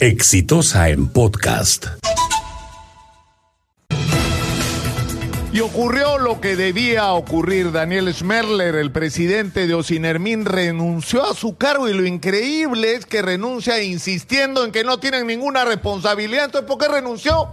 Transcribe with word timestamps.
Exitosa 0.00 0.90
en 0.90 1.08
podcast. 1.08 1.86
Y 5.54 5.60
ocurrió 5.60 6.18
lo 6.18 6.38
que 6.38 6.54
debía 6.54 7.12
ocurrir. 7.12 7.72
Daniel 7.72 8.12
Schmerler, 8.12 8.74
el 8.74 8.92
presidente 8.92 9.66
de 9.66 9.72
Ocinermin, 9.72 10.44
renunció 10.44 11.24
a 11.24 11.34
su 11.34 11.56
cargo 11.56 11.88
y 11.88 11.94
lo 11.94 12.04
increíble 12.04 12.94
es 12.94 13.06
que 13.06 13.22
renuncia 13.22 13.82
insistiendo 13.82 14.66
en 14.66 14.70
que 14.70 14.84
no 14.84 15.00
tienen 15.00 15.26
ninguna 15.26 15.64
responsabilidad. 15.64 16.44
Entonces, 16.44 16.68
¿por 16.68 16.76
qué 16.76 16.88
renunció? 16.88 17.48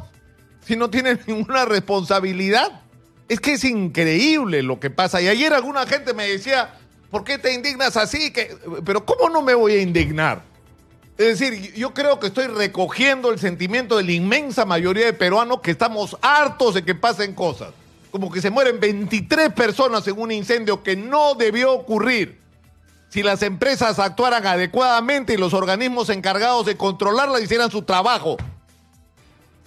Si 0.67 0.75
no 0.75 0.89
tienen 0.89 1.21
ninguna 1.27 1.63
responsabilidad. 1.63 2.81
Es 3.29 3.39
que 3.39 3.53
es 3.53 3.63
increíble 3.63 4.63
lo 4.63 4.81
que 4.81 4.89
pasa. 4.89 5.21
Y 5.21 5.29
ayer 5.29 5.53
alguna 5.53 5.87
gente 5.87 6.13
me 6.13 6.27
decía, 6.27 6.73
¿por 7.09 7.23
qué 7.23 7.37
te 7.37 7.53
indignas 7.53 7.95
así? 7.95 8.33
Pero 8.83 9.05
¿cómo 9.05 9.29
no 9.29 9.41
me 9.41 9.53
voy 9.53 9.75
a 9.75 9.81
indignar? 9.81 10.52
Es 11.17 11.39
decir, 11.39 11.73
yo 11.75 11.93
creo 11.93 12.19
que 12.19 12.27
estoy 12.27 12.47
recogiendo 12.47 13.31
el 13.31 13.37
sentimiento 13.37 13.97
de 13.97 14.03
la 14.03 14.13
inmensa 14.13 14.65
mayoría 14.65 15.05
de 15.05 15.13
peruanos 15.13 15.61
que 15.61 15.69
estamos 15.69 16.17
hartos 16.21 16.73
de 16.73 16.83
que 16.83 16.95
pasen 16.95 17.35
cosas. 17.35 17.71
Como 18.09 18.31
que 18.31 18.41
se 18.41 18.49
mueren 18.49 18.79
23 18.79 19.53
personas 19.53 20.07
en 20.07 20.19
un 20.19 20.31
incendio 20.31 20.81
que 20.81 20.95
no 20.95 21.35
debió 21.35 21.71
ocurrir. 21.71 22.41
Si 23.09 23.21
las 23.21 23.43
empresas 23.43 23.99
actuaran 23.99 24.47
adecuadamente 24.47 25.35
y 25.35 25.37
los 25.37 25.53
organismos 25.53 26.09
encargados 26.09 26.65
de 26.65 26.77
controlarla 26.77 27.39
hicieran 27.39 27.69
su 27.69 27.83
trabajo. 27.83 28.37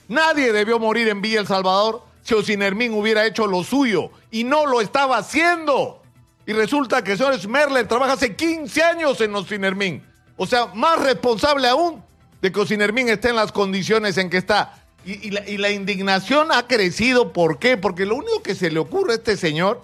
Nadie 0.09 0.53
debió 0.53 0.81
morir 0.81 1.09
en 1.09 1.23
Villa 1.23 1.41
El 1.41 1.47
Salvador 1.47 2.03
si 2.23 2.35
Ocinermín 2.35 2.93
hubiera 2.93 3.25
hecho 3.25 3.47
lo 3.47 3.63
suyo 3.63 4.11
y 4.33 4.43
no 4.43 4.67
lo 4.67 4.81
estaba 4.81 5.19
haciendo. 5.19 6.03
Y 6.45 6.53
resulta 6.53 7.05
que 7.05 7.13
el 7.13 7.19
señor 7.19 7.39
Schmerler 7.39 7.87
trabaja 7.87 8.15
hace 8.15 8.35
15 8.35 8.83
años 8.83 9.21
en 9.21 9.35
Ocinermín 9.35 10.03
o 10.37 10.47
sea, 10.47 10.67
más 10.75 10.99
responsable 11.01 11.69
aún 11.69 12.03
de 12.43 12.53
que 12.53 12.61
Ocinermín 12.61 13.09
esté 13.09 13.31
en 13.31 13.37
las 13.37 13.53
condiciones 13.53 14.19
en 14.19 14.31
que 14.31 14.37
está. 14.37 14.75
Y, 15.05 15.31
la, 15.31 15.71
indignación 15.71 16.51
ha 16.51 16.67
crecido. 16.67 17.33
¿Por 17.33 17.61
qué? 17.61 17.77
Porque 17.77 18.07
lo 18.07 18.17
único 18.17 18.43
que 18.43 18.57
se 18.57 18.71
le 18.71 18.81
ocurre 18.81 19.13
a 19.13 19.17
este 19.17 19.37
señor 19.37 19.83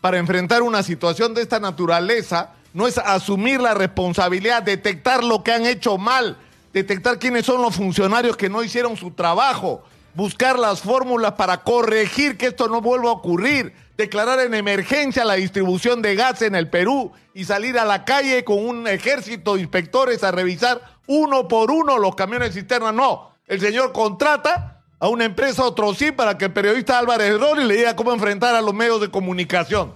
para 0.00 0.18
enfrentar 0.18 0.62
una 0.62 0.82
situación 0.82 1.34
de 1.34 1.42
esta 1.42 1.60
naturaleza 1.60 2.54
no 2.72 2.88
es 2.88 2.98
asumir 2.98 3.60
la 3.60 3.74
responsabilidad, 3.74 4.62
detectar 4.62 5.22
lo 5.22 5.44
que 5.44 5.52
han 5.52 5.66
hecho 5.66 5.98
mal, 5.98 6.36
detectar 6.72 7.18
quiénes 7.18 7.46
son 7.46 7.62
los 7.62 7.76
funcionarios 7.76 8.36
que 8.36 8.48
no 8.48 8.62
hicieron 8.62 8.96
su 8.96 9.12
trabajo, 9.12 9.84
buscar 10.14 10.58
las 10.58 10.80
fórmulas 10.80 11.32
para 11.32 11.62
corregir 11.62 12.36
que 12.36 12.46
esto 12.46 12.68
no 12.68 12.80
vuelva 12.80 13.10
a 13.10 13.14
ocurrir, 13.14 13.72
declarar 14.00 14.40
en 14.40 14.54
emergencia 14.54 15.24
la 15.24 15.34
distribución 15.34 16.00
de 16.02 16.14
gas 16.14 16.42
en 16.42 16.54
el 16.54 16.68
Perú 16.68 17.12
y 17.34 17.44
salir 17.44 17.78
a 17.78 17.84
la 17.84 18.04
calle 18.04 18.44
con 18.44 18.66
un 18.66 18.88
ejército 18.88 19.54
de 19.54 19.60
inspectores 19.60 20.24
a 20.24 20.30
revisar 20.30 20.80
uno 21.06 21.48
por 21.48 21.70
uno 21.70 21.98
los 21.98 22.14
camiones 22.14 22.54
cisternas. 22.54 22.94
No, 22.94 23.32
el 23.46 23.60
señor 23.60 23.92
contrata 23.92 24.82
a 24.98 25.08
una 25.08 25.24
empresa 25.24 25.64
otro 25.64 25.94
sí 25.94 26.12
para 26.12 26.38
que 26.38 26.46
el 26.46 26.52
periodista 26.52 26.98
Álvarez 26.98 27.38
Rori 27.38 27.64
le 27.64 27.76
diga 27.76 27.94
cómo 27.94 28.12
enfrentar 28.12 28.54
a 28.54 28.62
los 28.62 28.74
medios 28.74 29.00
de 29.00 29.10
comunicación. 29.10 29.92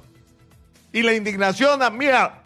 Y 0.93 1.03
la 1.03 1.15
indignación 1.15 1.83
a 1.83 1.91
mía, 1.91 2.43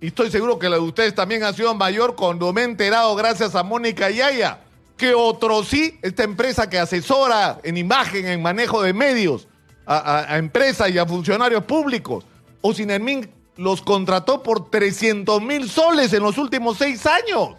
y 0.00 0.08
estoy 0.08 0.30
seguro 0.30 0.58
que 0.58 0.68
la 0.68 0.76
de 0.76 0.82
ustedes 0.82 1.14
también 1.14 1.44
ha 1.44 1.52
sido 1.52 1.74
mayor 1.74 2.16
cuando 2.16 2.52
me 2.52 2.62
he 2.62 2.64
enterado 2.64 3.14
gracias 3.14 3.54
a 3.54 3.62
Mónica 3.62 4.10
Yaya, 4.10 4.60
que 4.96 5.14
otro 5.14 5.62
sí, 5.64 5.98
esta 6.02 6.24
empresa 6.24 6.68
que 6.68 6.78
asesora 6.78 7.58
en 7.62 7.76
imagen, 7.76 8.26
en 8.26 8.42
manejo 8.42 8.82
de 8.82 8.92
medios, 8.92 9.48
a, 9.88 10.36
empresas 10.36 10.90
y 10.90 10.98
a 10.98 11.06
funcionarios 11.06 11.64
públicos. 11.64 12.24
O 12.60 12.74
Sinermin 12.74 13.28
los 13.56 13.80
contrató 13.82 14.42
por 14.42 14.70
300 14.70 15.40
mil 15.42 15.68
soles 15.68 16.12
en 16.12 16.22
los 16.22 16.36
últimos 16.38 16.76
seis 16.76 17.06
años. 17.06 17.56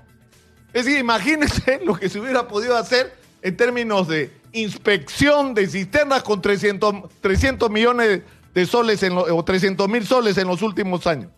Es 0.72 0.86
decir, 0.86 1.00
imagínense 1.00 1.82
lo 1.84 1.96
que 1.96 2.10
se 2.10 2.20
hubiera 2.20 2.48
podido 2.48 2.78
hacer 2.78 3.18
en 3.42 3.58
términos 3.58 4.08
de 4.08 4.32
inspección 4.54 5.54
de 5.54 5.68
cisternas 5.68 6.24
con 6.24 6.42
300, 6.42 7.10
300 7.22 7.70
millones 7.70 8.22
de 8.54 8.66
soles 8.66 9.02
en 9.04 9.18
o 9.18 9.44
300 9.44 9.88
mil 9.89 10.06
soles 10.06 10.38
en 10.38 10.48
los 10.48 10.62
últimos 10.62 11.08
años. 11.08 11.32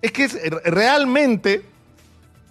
Es 0.00 0.12
que 0.12 0.28
realmente 0.64 1.62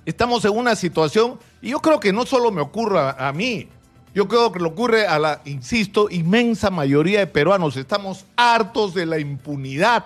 estamos 0.05 0.45
en 0.45 0.55
una 0.55 0.75
situación, 0.75 1.39
y 1.61 1.69
yo 1.69 1.79
creo 1.79 1.99
que 1.99 2.13
no 2.13 2.25
solo 2.25 2.51
me 2.51 2.61
ocurre 2.61 2.99
a 2.99 3.31
mí, 3.33 3.67
yo 4.13 4.27
creo 4.27 4.51
que 4.51 4.59
le 4.59 4.65
ocurre 4.65 5.07
a 5.07 5.19
la, 5.19 5.41
insisto, 5.45 6.09
inmensa 6.09 6.69
mayoría 6.69 7.19
de 7.19 7.27
peruanos. 7.27 7.77
Estamos 7.77 8.25
hartos 8.35 8.93
de 8.93 9.05
la 9.05 9.19
impunidad. 9.19 10.05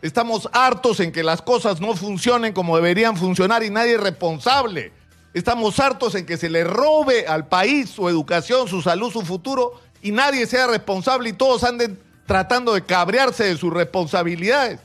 Estamos 0.00 0.48
hartos 0.52 1.00
en 1.00 1.12
que 1.12 1.22
las 1.22 1.42
cosas 1.42 1.80
no 1.80 1.94
funcionen 1.94 2.52
como 2.52 2.76
deberían 2.76 3.16
funcionar 3.16 3.62
y 3.62 3.70
nadie 3.70 3.94
es 3.94 4.00
responsable. 4.00 4.92
Estamos 5.34 5.78
hartos 5.78 6.14
en 6.14 6.24
que 6.24 6.36
se 6.36 6.48
le 6.48 6.64
robe 6.64 7.26
al 7.26 7.46
país 7.48 7.90
su 7.90 8.08
educación, 8.08 8.66
su 8.66 8.80
salud, 8.80 9.12
su 9.12 9.22
futuro 9.22 9.80
y 10.00 10.10
nadie 10.12 10.46
sea 10.46 10.66
responsable 10.68 11.30
y 11.30 11.32
todos 11.32 11.64
anden 11.64 11.98
tratando 12.26 12.74
de 12.74 12.82
cabrearse 12.82 13.44
de 13.44 13.56
sus 13.56 13.72
responsabilidades 13.72 14.80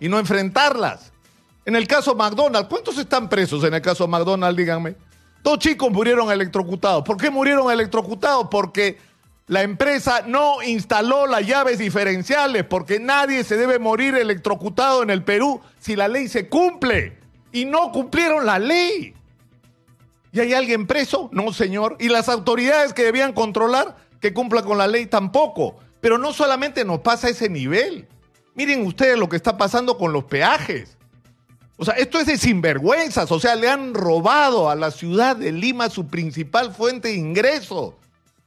y 0.00 0.08
no 0.08 0.18
enfrentarlas. 0.18 1.12
En 1.64 1.76
el 1.76 1.86
caso 1.86 2.14
McDonald's, 2.14 2.68
¿cuántos 2.68 2.98
están 2.98 3.28
presos 3.28 3.64
en 3.64 3.74
el 3.74 3.82
caso 3.82 4.08
McDonald's? 4.08 4.56
Díganme. 4.56 4.96
Dos 5.42 5.58
chicos 5.58 5.90
murieron 5.90 6.30
electrocutados. 6.30 7.02
¿Por 7.04 7.16
qué 7.16 7.30
murieron 7.30 7.70
electrocutados? 7.70 8.48
Porque 8.50 8.98
la 9.46 9.62
empresa 9.62 10.22
no 10.26 10.62
instaló 10.62 11.26
las 11.26 11.46
llaves 11.46 11.78
diferenciales, 11.78 12.64
porque 12.64 13.00
nadie 13.00 13.42
se 13.42 13.56
debe 13.56 13.78
morir 13.78 14.14
electrocutado 14.14 15.02
en 15.02 15.10
el 15.10 15.24
Perú 15.24 15.60
si 15.78 15.96
la 15.96 16.08
ley 16.08 16.28
se 16.28 16.48
cumple. 16.48 17.18
Y 17.52 17.64
no 17.64 17.90
cumplieron 17.90 18.46
la 18.46 18.58
ley. 18.58 19.14
¿Y 20.32 20.40
hay 20.40 20.54
alguien 20.54 20.86
preso? 20.86 21.28
No, 21.32 21.52
señor. 21.52 21.96
¿Y 21.98 22.08
las 22.08 22.28
autoridades 22.28 22.92
que 22.92 23.02
debían 23.02 23.32
controlar 23.32 23.96
que 24.20 24.32
cumplan 24.32 24.64
con 24.64 24.78
la 24.78 24.86
ley? 24.86 25.06
Tampoco. 25.06 25.76
Pero 26.00 26.16
no 26.16 26.32
solamente 26.32 26.84
nos 26.84 27.00
pasa 27.00 27.28
ese 27.28 27.48
nivel. 27.48 28.06
Miren 28.54 28.86
ustedes 28.86 29.18
lo 29.18 29.28
que 29.28 29.36
está 29.36 29.56
pasando 29.56 29.98
con 29.98 30.12
los 30.12 30.24
peajes. 30.24 30.96
O 31.80 31.84
sea, 31.86 31.94
esto 31.94 32.18
es 32.18 32.26
de 32.26 32.36
sinvergüenzas. 32.36 33.32
O 33.32 33.40
sea, 33.40 33.56
le 33.56 33.66
han 33.66 33.94
robado 33.94 34.68
a 34.68 34.74
la 34.74 34.90
ciudad 34.90 35.34
de 35.34 35.50
Lima 35.50 35.88
su 35.88 36.08
principal 36.08 36.74
fuente 36.74 37.08
de 37.08 37.14
ingreso. 37.14 37.96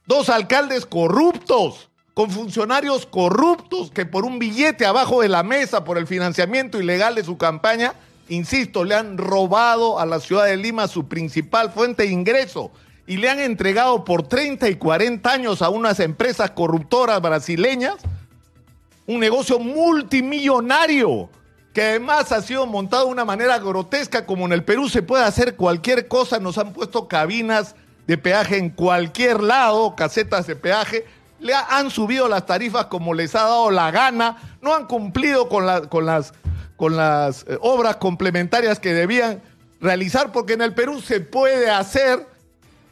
Dos 0.06 0.28
alcaldes 0.28 0.86
corruptos, 0.86 1.90
con 2.14 2.30
funcionarios 2.30 3.06
corruptos 3.06 3.90
que 3.90 4.06
por 4.06 4.24
un 4.24 4.38
billete 4.38 4.86
abajo 4.86 5.20
de 5.20 5.28
la 5.28 5.42
mesa, 5.42 5.82
por 5.82 5.98
el 5.98 6.06
financiamiento 6.06 6.80
ilegal 6.80 7.16
de 7.16 7.24
su 7.24 7.36
campaña, 7.36 7.94
insisto, 8.28 8.84
le 8.84 8.94
han 8.94 9.18
robado 9.18 9.98
a 9.98 10.06
la 10.06 10.20
ciudad 10.20 10.44
de 10.44 10.56
Lima 10.56 10.86
su 10.86 11.08
principal 11.08 11.72
fuente 11.72 12.04
de 12.04 12.10
ingreso 12.10 12.70
y 13.04 13.16
le 13.16 13.30
han 13.30 13.40
entregado 13.40 14.04
por 14.04 14.28
30 14.28 14.68
y 14.68 14.76
40 14.76 15.28
años 15.28 15.60
a 15.60 15.70
unas 15.70 15.98
empresas 15.98 16.52
corruptoras 16.52 17.20
brasileñas 17.20 17.96
un 19.06 19.18
negocio 19.18 19.58
multimillonario 19.58 21.28
que 21.74 21.82
además 21.82 22.30
ha 22.30 22.40
sido 22.40 22.66
montado 22.66 23.06
de 23.06 23.12
una 23.12 23.24
manera 23.24 23.58
grotesca, 23.58 24.24
como 24.24 24.46
en 24.46 24.52
el 24.52 24.62
Perú 24.62 24.88
se 24.88 25.02
puede 25.02 25.24
hacer 25.24 25.56
cualquier 25.56 26.06
cosa, 26.06 26.38
nos 26.38 26.56
han 26.56 26.72
puesto 26.72 27.08
cabinas 27.08 27.74
de 28.06 28.16
peaje 28.16 28.58
en 28.58 28.70
cualquier 28.70 29.42
lado, 29.42 29.96
casetas 29.96 30.46
de 30.46 30.54
peaje, 30.54 31.04
le 31.40 31.52
han 31.52 31.90
subido 31.90 32.28
las 32.28 32.46
tarifas 32.46 32.86
como 32.86 33.12
les 33.12 33.34
ha 33.34 33.42
dado 33.42 33.72
la 33.72 33.90
gana, 33.90 34.56
no 34.62 34.72
han 34.72 34.86
cumplido 34.86 35.48
con, 35.48 35.88
con 35.88 36.06
las, 36.06 36.32
con 36.76 36.96
las 36.96 37.42
eh, 37.48 37.58
obras 37.60 37.96
complementarias 37.96 38.78
que 38.78 38.94
debían 38.94 39.42
realizar, 39.80 40.30
porque 40.30 40.52
en 40.52 40.62
el 40.62 40.74
Perú 40.74 41.00
se 41.00 41.18
puede 41.18 41.70
hacer 41.70 42.24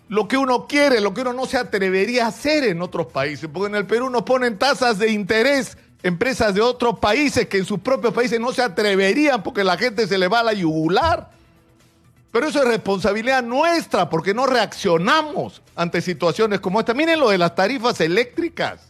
lo 0.08 0.26
que 0.26 0.36
uno 0.36 0.66
quiere, 0.66 1.00
lo 1.00 1.14
que 1.14 1.20
uno 1.20 1.32
no 1.32 1.46
se 1.46 1.56
atrevería 1.56 2.24
a 2.24 2.28
hacer 2.28 2.64
en 2.64 2.82
otros 2.82 3.06
países, 3.06 3.48
porque 3.52 3.68
en 3.68 3.76
el 3.76 3.86
Perú 3.86 4.10
nos 4.10 4.24
ponen 4.24 4.58
tasas 4.58 4.98
de 4.98 5.12
interés 5.12 5.78
empresas 6.02 6.54
de 6.54 6.60
otros 6.60 6.98
países 6.98 7.46
que 7.46 7.58
en 7.58 7.64
sus 7.64 7.80
propios 7.80 8.12
países 8.12 8.40
no 8.40 8.52
se 8.52 8.62
atreverían 8.62 9.42
porque 9.42 9.64
la 9.64 9.76
gente 9.76 10.06
se 10.06 10.18
le 10.18 10.28
va 10.28 10.40
a 10.40 10.44
la 10.44 10.52
yugular. 10.52 11.30
Pero 12.32 12.46
eso 12.46 12.62
es 12.62 12.68
responsabilidad 12.68 13.42
nuestra 13.42 14.08
porque 14.08 14.32
no 14.32 14.46
reaccionamos 14.46 15.60
ante 15.76 16.00
situaciones 16.00 16.60
como 16.60 16.80
esta. 16.80 16.94
Miren 16.94 17.20
lo 17.20 17.28
de 17.28 17.38
las 17.38 17.54
tarifas 17.54 18.00
eléctricas. 18.00 18.80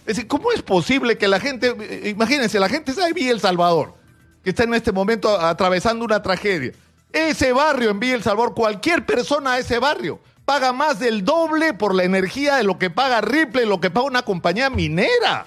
Es 0.00 0.16
decir, 0.16 0.26
¿cómo 0.26 0.52
es 0.52 0.60
posible 0.60 1.16
que 1.16 1.28
la 1.28 1.40
gente, 1.40 1.74
eh, 1.80 2.10
imagínense, 2.10 2.58
la 2.58 2.68
gente 2.68 2.92
sabe 2.92 3.12
Villa 3.12 3.30
El 3.30 3.40
Salvador, 3.40 3.94
que 4.42 4.50
está 4.50 4.64
en 4.64 4.74
este 4.74 4.92
momento 4.92 5.40
atravesando 5.40 6.04
una 6.04 6.20
tragedia. 6.20 6.72
Ese 7.12 7.52
barrio 7.52 7.90
en 7.90 8.00
Villa 8.00 8.16
El 8.16 8.22
Salvador, 8.22 8.54
cualquier 8.54 9.06
persona 9.06 9.54
de 9.54 9.60
ese 9.60 9.78
barrio, 9.78 10.18
paga 10.44 10.72
más 10.72 10.98
del 10.98 11.24
doble 11.24 11.72
por 11.72 11.94
la 11.94 12.04
energía 12.04 12.56
de 12.56 12.64
lo 12.64 12.78
que 12.78 12.90
paga 12.90 13.20
Ripley, 13.20 13.66
lo 13.66 13.80
que 13.80 13.90
paga 13.90 14.06
una 14.06 14.22
compañía 14.22 14.68
minera. 14.68 15.46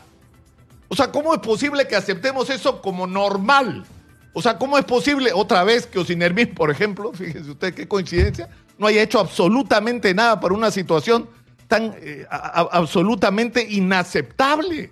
O 0.88 0.96
sea, 0.96 1.12
¿cómo 1.12 1.34
es 1.34 1.40
posible 1.40 1.88
que 1.88 1.96
aceptemos 1.96 2.50
eso 2.50 2.82
como 2.82 3.08
normal? 3.08 3.86
O 4.34 4.42
sea, 4.42 4.58
¿cómo 4.58 4.78
es 4.78 4.86
posible 4.86 5.32
otra 5.34 5.64
vez 5.64 5.88
que 5.88 6.00
Osinermin, 6.00 6.54
por 6.54 6.70
ejemplo, 6.70 7.12
fíjense 7.14 7.52
usted 7.52 7.74
qué 7.74 7.88
coincidencia, 7.88 8.50
no 8.78 8.88
haya 8.88 9.02
hecho 9.02 9.20
absolutamente 9.20 10.14
nada 10.14 10.40
para 10.40 10.54
una 10.54 10.72
situación 10.72 11.30
tan 11.68 11.96
eh, 11.98 12.26
absolutamente 12.30 13.66
inaceptable? 13.70 14.92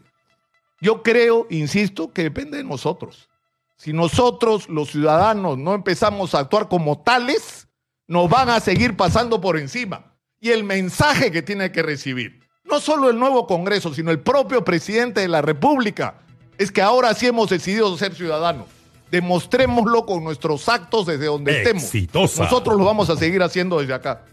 Yo 0.82 1.02
creo, 1.04 1.48
insisto, 1.50 2.12
que 2.12 2.24
depende 2.24 2.58
de 2.58 2.64
nosotros. 2.64 3.30
Si 3.78 3.94
nosotros, 3.94 4.70
los 4.70 4.92
ciudadanos, 4.92 5.58
no 5.58 5.74
empezamos 5.74 6.34
a 6.34 6.40
actuar 6.40 6.68
como 6.68 7.02
tales, 7.02 7.68
nos 8.08 8.30
van 8.30 8.50
a 8.50 8.60
seguir 8.60 8.96
pasando 8.96 9.42
por 9.42 9.58
encima. 9.58 10.16
Y 10.40 10.52
el 10.52 10.64
mensaje 10.64 11.32
que 11.32 11.42
tiene 11.42 11.72
que 11.72 11.82
recibir, 11.82 12.45
no 12.66 12.80
solo 12.80 13.10
el 13.10 13.18
nuevo 13.20 13.48
Congreso, 13.48 13.94
sino 13.94 14.12
el 14.12 14.20
propio 14.20 14.64
presidente 14.64 15.22
de 15.22 15.28
la 15.28 15.42
República, 15.42 16.16
es 16.58 16.72
que 16.72 16.82
ahora 16.82 17.14
sí 17.14 17.28
hemos 17.28 17.50
decidido 17.50 17.96
ser 17.98 18.16
ciudadanos. 18.16 18.66
Demostrémoslo 19.12 20.06
con 20.06 20.24
nuestros 20.24 20.68
actos 20.68 21.06
desde 21.06 21.26
donde 21.28 21.52
estemos. 21.60 21.84
Nosotros 22.44 22.78
lo 22.78 22.84
vamos 22.86 23.10
a 23.10 23.16
seguir 23.16 23.44
haciendo 23.44 23.80
desde 23.80 23.94
acá. 23.94 24.24